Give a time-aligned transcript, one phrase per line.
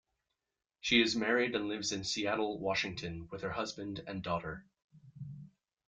[0.79, 4.65] She is married and lives in Seattle, Washington with her husband and daughter.